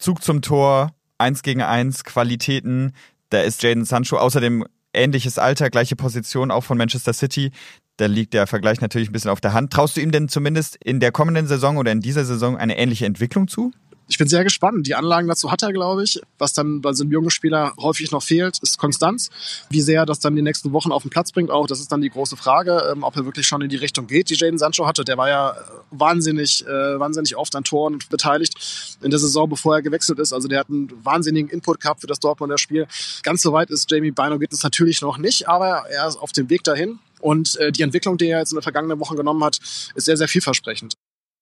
Zug 0.00 0.24
zum 0.24 0.42
Tor, 0.42 0.92
eins 1.18 1.42
gegen 1.42 1.62
eins, 1.62 2.04
Qualitäten. 2.04 2.94
Da 3.28 3.42
ist 3.42 3.62
Jaden 3.62 3.84
Sancho 3.84 4.16
außerdem 4.16 4.64
ähnliches 4.92 5.38
Alter, 5.38 5.70
gleiche 5.70 5.94
Position 5.94 6.50
auch 6.50 6.64
von 6.64 6.78
Manchester 6.78 7.12
City. 7.12 7.52
Da 7.98 8.06
liegt 8.06 8.32
der 8.32 8.46
Vergleich 8.46 8.80
natürlich 8.80 9.10
ein 9.10 9.12
bisschen 9.12 9.30
auf 9.30 9.42
der 9.42 9.52
Hand. 9.52 9.72
Traust 9.72 9.96
du 9.96 10.00
ihm 10.00 10.10
denn 10.10 10.28
zumindest 10.28 10.76
in 10.82 11.00
der 11.00 11.12
kommenden 11.12 11.46
Saison 11.46 11.76
oder 11.76 11.92
in 11.92 12.00
dieser 12.00 12.24
Saison 12.24 12.56
eine 12.56 12.78
ähnliche 12.78 13.04
Entwicklung 13.04 13.46
zu? 13.46 13.72
Ich 14.10 14.18
bin 14.18 14.26
sehr 14.26 14.42
gespannt. 14.42 14.88
Die 14.88 14.96
Anlagen 14.96 15.28
dazu 15.28 15.52
hat 15.52 15.62
er, 15.62 15.72
glaube 15.72 16.02
ich. 16.02 16.20
Was 16.36 16.52
dann 16.52 16.80
bei 16.80 16.92
so 16.92 17.04
einem 17.04 17.12
jungen 17.12 17.30
Spieler 17.30 17.72
häufig 17.78 18.10
noch 18.10 18.24
fehlt, 18.24 18.58
ist 18.58 18.76
Konstanz. 18.76 19.30
Wie 19.70 19.80
sehr 19.80 20.00
er 20.00 20.06
das 20.06 20.18
dann 20.18 20.34
die 20.34 20.42
nächsten 20.42 20.72
Wochen 20.72 20.90
auf 20.90 21.02
den 21.02 21.10
Platz 21.10 21.30
bringt, 21.30 21.50
auch, 21.50 21.68
das 21.68 21.78
ist 21.78 21.92
dann 21.92 22.00
die 22.00 22.10
große 22.10 22.36
Frage, 22.36 22.90
ähm, 22.90 23.04
ob 23.04 23.16
er 23.16 23.24
wirklich 23.24 23.46
schon 23.46 23.62
in 23.62 23.68
die 23.68 23.76
Richtung 23.76 24.08
geht, 24.08 24.28
die 24.28 24.34
Jaden 24.34 24.58
Sancho 24.58 24.84
hatte. 24.84 25.04
Der 25.04 25.16
war 25.16 25.28
ja 25.28 25.54
wahnsinnig, 25.92 26.66
äh, 26.66 26.98
wahnsinnig 26.98 27.36
oft 27.36 27.54
an 27.54 27.62
Toren 27.62 28.00
beteiligt 28.10 28.98
in 29.00 29.10
der 29.10 29.20
Saison, 29.20 29.48
bevor 29.48 29.76
er 29.76 29.82
gewechselt 29.82 30.18
ist. 30.18 30.32
Also 30.32 30.48
der 30.48 30.58
hat 30.58 30.70
einen 30.70 30.90
wahnsinnigen 31.04 31.48
Input 31.48 31.80
gehabt 31.80 32.00
für 32.00 32.08
das 32.08 32.18
Dortmunder 32.18 32.58
Spiel. 32.58 32.88
Ganz 33.22 33.42
so 33.42 33.52
weit 33.52 33.70
ist 33.70 33.88
Jamie 33.88 34.10
Bino 34.10 34.40
geht 34.40 34.52
es 34.52 34.64
natürlich 34.64 35.02
noch 35.02 35.18
nicht, 35.18 35.48
aber 35.48 35.84
er 35.88 36.08
ist 36.08 36.16
auf 36.16 36.32
dem 36.32 36.50
Weg 36.50 36.64
dahin. 36.64 36.98
Und 37.20 37.56
äh, 37.56 37.70
die 37.70 37.82
Entwicklung, 37.82 38.16
die 38.16 38.26
er 38.26 38.40
jetzt 38.40 38.50
in 38.50 38.56
der 38.56 38.62
vergangenen 38.62 38.98
Woche 38.98 39.14
genommen 39.14 39.44
hat, 39.44 39.58
ist 39.94 40.04
sehr, 40.04 40.16
sehr 40.16 40.28
vielversprechend. 40.28 40.94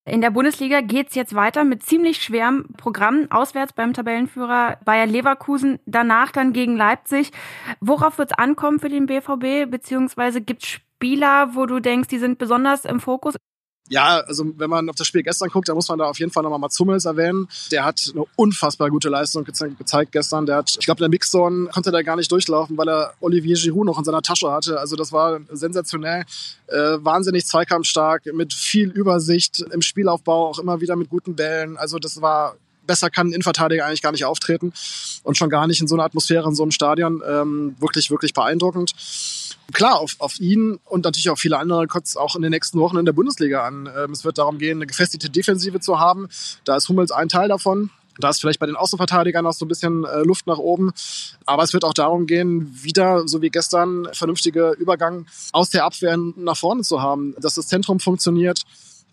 In 0.09 0.23
der 0.23 0.31
Bundesliga 0.31 0.81
geht's 0.81 1.15
jetzt 1.15 1.35
weiter 1.35 1.65
mit 1.65 1.83
ziemlich 1.83 2.23
schwerem 2.23 2.69
Programm. 2.77 3.27
Auswärts 3.31 3.75
beim 3.75 3.93
Tabellenführer 3.93 4.79
Bayer 4.85 5.07
Leverkusen, 5.07 5.81
danach 5.85 6.33
dann 6.33 6.55
gegen 6.55 6.77
Leipzig. 6.77 7.31
Worauf 7.81 8.17
wird's 8.17 8.33
ankommen 8.33 8.79
für 8.79 8.89
den 8.89 9.07
BVB? 9.07 9.71
Beziehungsweise 9.71 10.41
gibt's 10.41 10.69
Spieler, 10.69 11.55
wo 11.55 11.67
du 11.67 11.81
denkst, 11.81 12.09
die 12.09 12.19
sind 12.19 12.39
besonders 12.39 12.85
im 12.85 13.01
Fokus? 13.01 13.37
Ja, 13.89 14.21
also 14.21 14.45
wenn 14.57 14.71
man 14.71 14.89
auf 14.89 14.97
das 14.97 15.07
Spiel 15.07 15.23
gestern 15.23 15.49
guckt, 15.49 15.69
dann 15.69 15.77
muss 15.77 15.89
man 15.89 15.99
da 15.99 16.07
auf 16.07 16.19
jeden 16.19 16.31
Fall 16.31 16.43
nochmal 16.43 16.59
Mats 16.59 16.79
Hummels 16.79 17.05
erwähnen. 17.05 17.49
Der 17.71 17.85
hat 17.85 18.01
eine 18.13 18.25
unfassbar 18.37 18.91
gute 18.91 19.09
Leistung 19.09 19.45
ge 19.45 19.55
gezeigt 19.79 20.13
gestern. 20.13 20.47
Der 20.47 20.57
hat, 20.57 20.77
ich 20.79 20.85
glaube, 20.85 21.01
der 21.01 21.09
Mixzone 21.09 21.69
konnte 21.69 21.91
da 21.91 22.03
gar 22.03 22.17
nicht 22.17 22.31
durchlaufen, 22.31 22.77
weil 22.77 22.89
er 22.89 23.15
Olivier 23.21 23.57
Giroud 23.57 23.87
noch 23.87 23.99
in 23.99 24.05
seiner 24.05 24.23
Tasche 24.23 24.51
hatte. 24.51 24.79
Also 24.79 24.97
das 24.97 25.13
war 25.13 25.41
sensationell. 25.51 26.25
Äh, 26.67 26.99
wahnsinnig 26.99 27.47
zweikampfstark, 27.47 28.27
mit 28.35 28.53
viel 28.53 28.91
Übersicht 28.91 29.65
im 29.73 29.81
Spielaufbau, 29.81 30.49
auch 30.49 30.59
immer 30.59 30.81
wieder 30.81 30.97
mit 30.97 31.09
guten 31.09 31.35
Bällen. 31.35 31.77
Also 31.77 31.99
das 31.99 32.21
war 32.21 32.57
besser 32.89 33.11
kann 33.11 33.29
ein 33.29 33.33
Innenverteidiger 33.33 33.87
eigentlich 33.87 34.03
gar 34.03 34.13
nicht 34.13 34.25
auftreten 34.25 34.73
und 35.23 35.37
schon 35.37 35.51
gar 35.51 35.69
nicht 35.69 35.81
in 35.81 35.87
so 35.87 35.95
einer 35.95 36.05
Atmosphäre, 36.05 36.49
in 36.49 36.57
so 36.57 36.65
einem 36.65 36.73
Stadion. 36.73 37.23
Ähm, 37.25 37.77
wirklich, 37.79 38.11
wirklich 38.11 38.35
beeindruckend. 38.35 38.93
Klar, 39.73 40.01
auf, 40.01 40.17
auf 40.19 40.41
ihn 40.41 40.79
und 40.87 41.05
natürlich 41.05 41.29
auch 41.31 41.39
viele 41.39 41.59
andere 41.59 41.87
es 42.03 42.17
auch 42.17 42.37
in 42.37 42.43
den 42.43 42.51
nächsten 42.51 42.81
Wochen 42.81 42.97
in 42.97 43.05
der 43.05 43.13
Bundesliga 43.13 43.67
an. 43.67 43.89
Ähm, 43.97 44.13
es 44.13 44.25
wird 44.25 44.39
darum 44.39 44.59
gehen, 44.59 44.79
eine 44.79 44.87
gefestigte 44.87 45.29
Defensive 45.29 45.79
zu 45.81 46.01
haben. 46.01 46.29
Da 46.65 46.77
ist 46.77 46.89
Hummels 46.89 47.11
ein 47.11 47.29
Teil 47.29 47.49
davon. 47.49 47.91
Da 48.19 48.31
ist 48.31 48.41
vielleicht 48.41 48.59
bei 48.59 48.67
den 48.67 48.77
Außenverteidigern 48.77 49.45
noch 49.45 49.53
so 49.53 49.65
ein 49.65 49.69
bisschen 49.69 50.05
äh, 50.05 50.23
Luft 50.23 50.47
nach 50.47 50.59
oben. 50.59 50.93
Aber 51.45 51.63
es 51.63 51.73
wird 51.73 51.85
auch 51.85 51.95
darum 51.95 52.27
gehen, 52.27 52.75
wieder, 52.83 53.29
so 53.29 53.43
wie 53.43 53.51
gestern, 53.51 54.09
vernünftige 54.13 54.73
Übergang 54.79 55.27
aus 55.53 55.71
der 55.71 55.85
Abwehr 55.85 56.17
nach 56.17 56.57
vorne 56.57 56.83
zu 56.83 57.01
haben, 57.01 57.35
dass 57.39 57.55
das 57.55 57.69
Zentrum 57.69 58.01
funktioniert, 58.01 58.63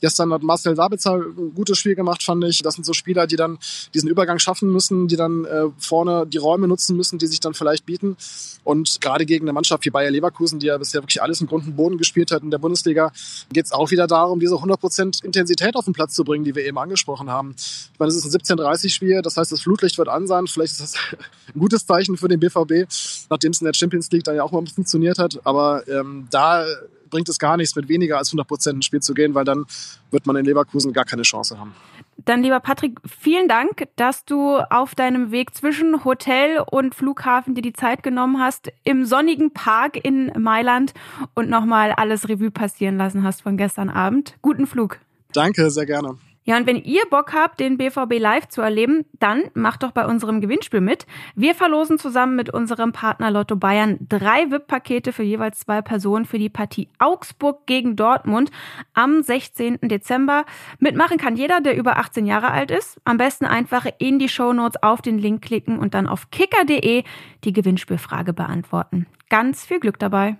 Gestern 0.02 0.34
hat 0.34 0.44
Marcel 0.44 0.76
Sabitzer 0.76 1.16
ein 1.16 1.54
gutes 1.56 1.78
Spiel 1.78 1.96
gemacht, 1.96 2.24
fand 2.24 2.44
ich. 2.44 2.62
Das 2.62 2.76
sind 2.76 2.84
so 2.84 2.94
Spieler, 2.94 3.28
die 3.28 3.36
dann 3.36 3.58
diesen 3.94 4.10
Übergang 4.10 4.40
schaffen 4.40 4.70
müssen, 4.72 5.08
die 5.08 5.16
dann 5.16 5.46
äh, 5.46 5.66
vorne 5.78 6.26
die 6.28 6.38
Räume 6.38 6.68
nutzen 6.68 6.96
müssen, 6.96 7.18
die 7.18 7.28
sich 7.28 7.40
dann 7.40 7.54
vielleicht 7.54 7.86
bieten. 7.86 8.18
Und 8.64 9.00
gerade 9.00 9.26
gegen 9.26 9.46
eine 9.46 9.54
Mannschaft 9.54 9.86
wie 9.86 9.90
Bayer 9.90 10.12
Leverkusen, 10.12 10.60
die 10.60 10.68
ja 10.68 10.78
bisher 10.78 11.02
wirklich 11.02 11.22
alles 11.22 11.40
im 11.40 11.48
Grund 11.48 11.66
und 11.68 11.76
Boden 11.76 11.98
gespielt 11.98 12.32
hat 12.32 12.44
in 12.44 12.52
der 12.52 12.58
Bundesliga, 12.58 13.12
geht 13.52 13.66
es 13.66 13.72
auch 13.72 13.92
wieder 13.92 14.08
darum, 14.08 14.40
diese 14.40 14.56
100% 14.56 15.24
Intensität 15.24 15.76
auf 15.76 15.86
den 15.86 15.94
Platz 15.94 16.14
zu 16.14 16.24
bringen, 16.24 16.44
die 16.44 16.56
wir 16.56 16.66
eben 16.66 16.78
angesprochen 16.78 17.30
haben. 17.30 17.56
Ich 17.58 18.00
meine, 18.00 18.10
es 18.10 18.18
ist 18.18 18.26
ein 18.26 18.32
17:30-Spiel, 18.32 19.22
das 19.22 19.38
heißt, 19.38 19.52
das 19.52 19.62
Flutlicht 19.62 19.98
wird 19.98 20.10
an 20.10 20.28
sein. 20.28 20.48
Vielleicht 20.48 20.74
ist 20.74 20.82
das 20.82 20.94
ein 21.54 21.60
gutes 21.60 21.86
Zeichen 21.86 22.18
für 22.18 22.28
den 22.28 22.40
BVB, 22.40 22.90
nachdem 23.30 23.52
es 23.52 23.62
in 23.62 23.66
der 23.66 23.74
Champions 23.74 24.12
League 24.12 24.24
dann 24.24 24.36
ja 24.36 24.44
auch 24.44 24.52
mal 24.52 24.66
funktioniert 24.66 25.20
hat. 25.20 25.40
Aber 25.46 25.88
ähm, 25.88 26.28
da 26.32 26.66
bringt 27.10 27.30
es 27.30 27.40
gar 27.40 27.58
nichts, 27.58 27.76
mit 27.76 27.88
weniger 27.90 28.18
als 28.18 28.30
100 28.30 28.48
Prozent 28.48 28.76
ins 28.76 28.86
Spiel 28.86 29.02
zu 29.02 29.14
gehen, 29.14 29.34
weil 29.36 29.46
dann 29.46 29.66
wird 30.12 30.26
man 30.26 30.36
in 30.36 30.46
Leverkusen 30.46 30.94
gar 30.94 31.06
keine 31.06 31.24
Chance 31.24 31.60
haben. 31.60 31.74
Dann, 32.18 32.42
lieber 32.42 32.60
Patrick, 32.60 33.00
vielen 33.06 33.48
Dank, 33.48 33.88
dass 33.98 34.26
du 34.26 34.58
auf 34.58 34.96
deinem 34.96 35.32
Weg 35.32 35.54
zwischen 35.54 36.06
Hotel 36.06 36.60
und 36.72 36.96
Flughafen 36.96 37.56
dir 37.56 37.62
die 37.62 37.74
Zeit 37.74 38.04
genommen 38.04 38.40
hast, 38.40 38.72
im 38.84 39.06
sonnigen 39.06 39.52
Park 39.52 40.04
in 40.04 40.32
Mailand 40.38 40.94
und 41.34 41.50
nochmal 41.50 41.92
alles 41.92 42.30
Revue 42.30 42.52
passieren 42.52 42.98
lassen 42.98 43.24
hast 43.24 43.42
von 43.42 43.58
gestern 43.58 43.90
Abend. 43.90 44.36
Guten 44.42 44.66
Flug. 44.66 45.00
Danke, 45.34 45.70
sehr 45.70 45.86
gerne. 45.86 46.18
Ja, 46.48 46.58
und 46.58 46.68
wenn 46.68 46.78
ihr 46.78 47.04
Bock 47.10 47.34
habt, 47.34 47.60
den 47.60 47.78
BVB 47.78 48.20
live 48.20 48.48
zu 48.48 48.62
erleben, 48.62 49.06
dann 49.20 49.46
macht 49.56 49.82
doch 49.82 49.92
bei 49.92 50.06
unserem 50.06 50.42
Gewinnspiel 50.42 50.80
mit. 50.80 51.08
Wir 51.36 51.56
verlosen 51.56 51.98
zusammen 51.98 52.36
mit 52.36 52.52
unserem 52.52 52.92
Partner 52.92 53.32
Lotto 53.32 53.56
Bayern 53.56 53.98
drei 54.08 54.52
VIP-Pakete 54.52 55.12
für 55.12 55.24
jeweils 55.24 55.60
zwei 55.60 55.82
Personen 55.82 56.26
für 56.26 56.38
die 56.38 56.50
Partie 56.50 56.88
Augsburg 57.00 57.66
gegen 57.66 57.96
Dortmund 57.96 58.52
am 58.94 59.24
16. 59.24 59.80
Dezember. 59.82 60.46
Mitmachen 60.78 61.18
kann 61.18 61.36
jeder, 61.36 61.62
der 61.62 61.76
über 61.76 61.98
18 61.98 62.28
Jahre 62.28 62.52
alt 62.52 62.70
ist. 62.70 63.02
Am 63.06 63.18
besten 63.18 63.46
einfach 63.46 63.88
in 63.98 64.20
die 64.20 64.30
Shownotes 64.30 64.84
auf 64.84 65.02
den 65.02 65.18
Link 65.18 65.42
klicken 65.42 65.80
und 65.80 65.96
dann 65.96 66.06
auf 66.06 66.30
kicker.de 66.30 67.04
die 67.44 67.54
Gewinnspielfrage 67.54 68.34
beantworten. 68.34 69.08
Ganz 69.30 69.66
viel 69.66 69.80
Glück 69.80 69.98
dabei. 69.98 70.38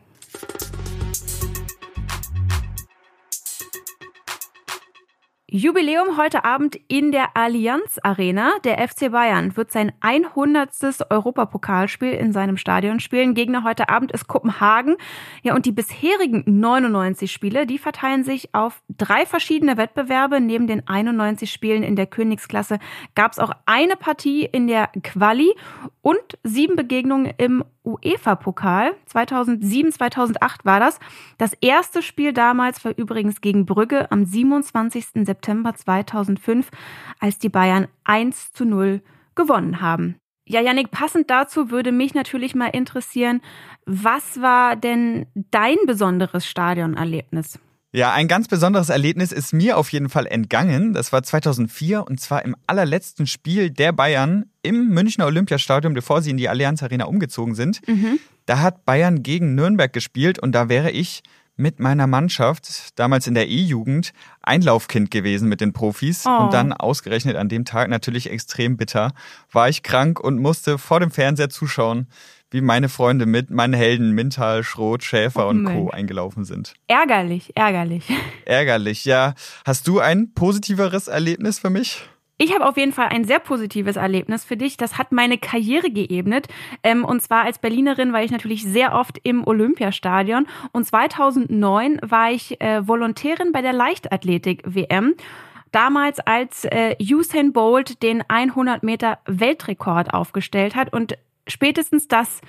Jubiläum 5.58 6.18
heute 6.18 6.44
Abend 6.44 6.78
in 6.90 7.14
der 7.14 7.38
Allianz 7.38 7.98
Arena. 8.04 8.52
Der 8.66 8.86
FC 8.86 9.10
Bayern 9.10 9.56
wird 9.56 9.72
sein 9.72 9.94
100. 10.02 10.70
Europapokalspiel 11.10 12.12
in 12.12 12.34
seinem 12.34 12.58
Stadion 12.58 13.00
spielen. 13.00 13.36
Gegner 13.36 13.64
heute 13.64 13.88
Abend 13.88 14.12
ist 14.12 14.28
Kopenhagen. 14.28 14.98
Ja, 15.44 15.56
und 15.56 15.66
die 15.66 15.72
bisherigen 15.72 16.44
99 16.46 17.32
Spiele, 17.32 17.66
die 17.66 17.78
verteilen 17.78 18.26
sich 18.26 18.54
auf 18.54 18.84
drei 18.90 19.26
verschiedene 19.26 19.78
Wettbewerbe. 19.78 20.42
Neben 20.42 20.68
den 20.68 20.86
91 20.90 21.50
Spielen 21.50 21.84
in 21.84 21.96
der 21.96 22.08
Königsklasse 22.08 22.78
gab 23.16 23.32
es 23.32 23.40
auch 23.40 23.52
eine 23.66 23.96
Partie 23.96 24.44
in 24.44 24.68
der 24.68 24.90
Quali 25.04 25.54
und 26.02 26.38
sieben 26.44 26.76
Begegnungen 26.76 27.34
im 27.38 27.64
UEFA-Pokal. 27.86 28.94
2007, 29.06 29.92
2008 29.92 30.66
war 30.66 30.80
das. 30.80 31.00
Das 31.38 31.54
erste 31.62 32.02
Spiel 32.02 32.34
damals 32.34 32.84
war 32.84 32.98
übrigens 32.98 33.42
gegen 33.42 33.66
Brügge 33.66 34.12
am 34.12 34.26
27. 34.26 35.26
September 35.26 35.76
2005, 35.76 36.70
als 37.20 37.38
die 37.38 37.50
Bayern 37.50 37.88
1 38.04 38.52
zu 38.54 38.66
0 38.66 39.02
gewonnen 39.36 39.82
haben. 39.82 40.16
Ja, 40.48 40.62
Yannick, 40.62 40.92
passend 40.92 41.30
dazu 41.30 41.72
würde 41.72 41.92
mich 41.92 42.14
natürlich 42.14 42.54
mal 42.54 42.68
interessieren, 42.68 43.42
was 43.86 44.42
war 44.42 44.76
denn 44.76 45.26
dein 45.34 45.78
besonderes 45.88 46.46
Stadionerlebnis? 46.46 47.60
Ja, 47.96 48.12
ein 48.12 48.28
ganz 48.28 48.50
besonderes 48.50 48.90
Erlebnis 48.90 49.32
ist 49.32 49.54
mir 49.54 49.78
auf 49.78 49.90
jeden 49.90 50.10
Fall 50.10 50.28
entgangen. 50.28 50.94
Das 50.94 51.14
war 51.14 51.24
2004 51.24 52.06
und 52.06 52.20
zwar 52.20 52.44
im 52.44 52.54
allerletzten 52.68 53.26
Spiel 53.26 53.70
der 53.70 53.94
Bayern 53.94 54.52
im 54.66 54.90
Münchner 54.90 55.26
Olympiastadion, 55.26 55.94
bevor 55.94 56.22
sie 56.22 56.32
in 56.32 56.38
die 56.38 56.50
Allianz 56.50 56.84
Arena 56.84 57.06
umgezogen 57.06 57.56
sind. 57.56 57.88
Mhm. 57.88 58.20
Da 58.46 58.60
hat 58.60 58.86
Bayern 58.86 59.24
gegen 59.24 59.56
Nürnberg 59.56 59.92
gespielt 59.92 60.40
und 60.40 60.54
da 60.54 60.70
wäre 60.70 60.92
ich 60.92 61.24
mit 61.58 61.80
meiner 61.80 62.06
Mannschaft, 62.06 63.00
damals 63.00 63.28
in 63.28 63.34
der 63.34 63.48
E-Jugend, 63.48 64.12
Einlaufkind 64.42 65.10
gewesen 65.10 65.48
mit 65.48 65.62
den 65.62 65.74
Profis. 65.74 66.26
Oh. 66.26 66.44
Und 66.44 66.54
dann 66.54 66.74
ausgerechnet 66.74 67.38
an 67.38 67.50
dem 67.50 67.66
Tag 67.66 67.90
natürlich 67.90 68.30
extrem 68.30 68.78
bitter, 68.78 69.14
war 69.52 69.70
ich 69.70 69.84
krank 69.84 70.20
und 70.20 70.40
musste 70.40 70.78
vor 70.78 71.00
dem 71.00 71.12
Fernseher 71.12 71.50
zuschauen, 71.50 72.08
wie 72.52 72.62
meine 72.62 72.90
Freunde 72.90 73.26
mit 73.26 73.50
meinen 73.50 73.74
Helden 73.74 74.12
Mintal, 74.12 74.64
Schroth, 74.64 75.04
Schäfer 75.04 75.48
oh, 75.48 75.50
und 75.50 75.66
Co. 75.66 75.90
eingelaufen 75.90 76.46
sind. 76.46 76.74
Ärgerlich, 76.88 77.56
ärgerlich. 77.56 78.06
Ärgerlich, 78.46 79.06
ja. 79.06 79.34
Hast 79.66 79.88
du 79.88 80.00
ein 80.00 80.34
positiveres 80.34 81.08
Erlebnis 81.08 81.60
für 81.60 81.70
mich? 81.70 82.04
Ich 82.38 82.54
habe 82.54 82.68
auf 82.68 82.76
jeden 82.76 82.92
Fall 82.92 83.08
ein 83.08 83.24
sehr 83.24 83.40
positives 83.40 83.96
Erlebnis 83.96 84.44
für 84.44 84.58
dich. 84.58 84.76
Das 84.76 84.98
hat 84.98 85.14
meine 85.14 85.38
Karriere 85.38 85.90
geebnet. 85.90 86.48
Ähm, 86.84 87.06
und 87.06 87.22
zwar 87.22 87.46
als 87.46 87.60
Berlinerin 87.60 88.12
war 88.12 88.24
ich 88.24 88.32
natürlich 88.32 88.64
sehr 88.64 88.94
oft 88.94 89.20
im 89.24 89.48
Olympiastadion. 89.48 90.46
Und 90.74 90.86
2009 90.86 92.00
war 92.02 92.32
ich 92.32 92.60
äh, 92.60 92.86
Volontärin 92.86 93.54
bei 93.54 93.62
der 93.62 93.72
Leichtathletik-WM. 93.72 95.16
Damals, 95.72 96.20
als 96.20 96.66
äh, 96.66 96.98
Usain 97.02 97.54
Bolt 97.54 98.04
den 98.04 98.22
100 98.28 98.84
Meter 98.84 99.20
Weltrekord 99.26 100.14
aufgestellt 100.14 100.76
hat. 100.76 100.92
Und 100.92 101.18
spätestens 101.48 102.10
das 102.10 102.42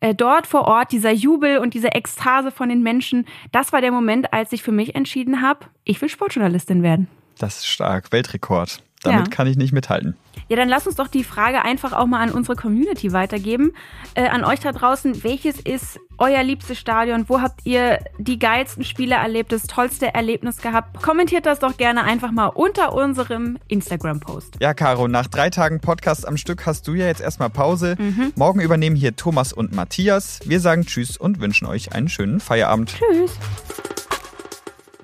äh, 0.00 0.14
dort 0.14 0.46
vor 0.46 0.62
Ort, 0.62 0.92
dieser 0.92 1.12
Jubel 1.12 1.58
und 1.58 1.74
diese 1.74 1.88
Ekstase 1.88 2.50
von 2.50 2.70
den 2.70 2.82
Menschen, 2.82 3.26
das 3.52 3.70
war 3.74 3.82
der 3.82 3.92
Moment, 3.92 4.32
als 4.32 4.52
ich 4.52 4.62
für 4.62 4.72
mich 4.72 4.94
entschieden 4.94 5.42
habe, 5.42 5.66
ich 5.84 6.00
will 6.00 6.08
Sportjournalistin 6.08 6.82
werden. 6.82 7.08
Das 7.38 7.58
ist 7.58 7.66
stark, 7.66 8.12
Weltrekord. 8.12 8.82
Damit 9.02 9.28
ja. 9.28 9.30
kann 9.30 9.46
ich 9.46 9.56
nicht 9.56 9.72
mithalten. 9.72 10.16
Ja, 10.48 10.56
dann 10.56 10.68
lass 10.68 10.86
uns 10.86 10.96
doch 10.96 11.08
die 11.08 11.24
Frage 11.24 11.64
einfach 11.64 11.92
auch 11.92 12.06
mal 12.06 12.20
an 12.20 12.30
unsere 12.30 12.56
Community 12.56 13.12
weitergeben. 13.12 13.72
Äh, 14.14 14.28
an 14.28 14.44
euch 14.44 14.60
da 14.60 14.72
draußen, 14.72 15.24
welches 15.24 15.60
ist 15.60 15.98
euer 16.18 16.42
liebstes 16.42 16.78
Stadion? 16.78 17.28
Wo 17.28 17.40
habt 17.40 17.60
ihr 17.64 17.98
die 18.18 18.38
geilsten 18.38 18.84
Spiele 18.84 19.16
erlebt, 19.16 19.52
das 19.52 19.64
tollste 19.64 20.14
Erlebnis 20.14 20.58
gehabt? 20.58 21.02
Kommentiert 21.02 21.46
das 21.46 21.58
doch 21.58 21.76
gerne 21.76 22.04
einfach 22.04 22.30
mal 22.30 22.46
unter 22.46 22.94
unserem 22.94 23.58
Instagram-Post. 23.68 24.56
Ja, 24.60 24.72
Caro, 24.72 25.08
nach 25.08 25.26
drei 25.26 25.50
Tagen 25.50 25.80
Podcast 25.80 26.26
am 26.26 26.36
Stück 26.36 26.64
hast 26.66 26.86
du 26.86 26.94
ja 26.94 27.06
jetzt 27.06 27.20
erstmal 27.20 27.50
Pause. 27.50 27.96
Mhm. 27.98 28.32
Morgen 28.36 28.60
übernehmen 28.60 28.96
hier 28.96 29.16
Thomas 29.16 29.52
und 29.52 29.74
Matthias. 29.74 30.40
Wir 30.44 30.60
sagen 30.60 30.86
Tschüss 30.86 31.16
und 31.16 31.40
wünschen 31.40 31.66
euch 31.66 31.92
einen 31.92 32.08
schönen 32.08 32.40
Feierabend. 32.40 32.94
Tschüss. 32.96 33.32